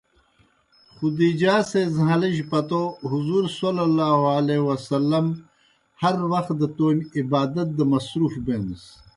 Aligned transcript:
خدیجہؓ 0.95 1.57
سے 1.71 1.81
زہان٘لِجی 1.95 2.43
پتو 2.51 2.81
حضورؐ 3.09 3.49
ہر 6.01 6.15
وخ 6.31 6.47
دہ 6.59 6.67
تومیْ 6.75 7.05
عبادت 7.19 7.67
دہ 7.77 7.83
مصروف 7.91 8.33
بینَس۔ 8.45 8.83